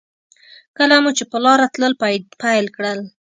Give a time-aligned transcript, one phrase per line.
[0.77, 1.93] کله مو چې په لاره تلل
[2.41, 2.99] پیل کړل.